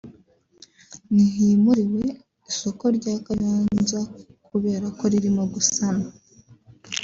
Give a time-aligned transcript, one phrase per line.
[1.13, 2.03] ni himuriwe
[2.51, 3.99] isoko rya Kayonza
[4.47, 6.09] kubera ko ririmo gusanwa